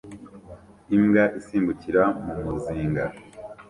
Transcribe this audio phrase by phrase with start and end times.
[0.95, 3.03] Imbwa isimbukira mu muzinga